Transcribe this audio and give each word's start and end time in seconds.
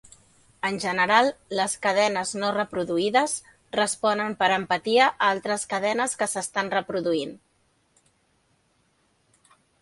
En 0.67 0.77
general, 0.83 1.27
les 1.57 1.73
cadenes 1.83 2.31
no 2.43 2.49
reproduïdes 2.55 3.35
responen 3.81 4.33
per 4.39 4.47
empatia 4.55 5.05
a 5.11 5.29
altres 5.35 5.67
cadenes 5.75 6.17
que 6.23 6.29
s'estan 6.33 6.73
reproduint. 6.79 7.37